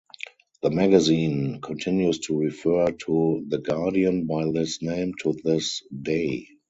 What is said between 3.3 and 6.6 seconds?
"The Guardian" by this name to this day.